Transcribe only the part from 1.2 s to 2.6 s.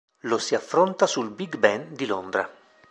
Big Ben di Londra.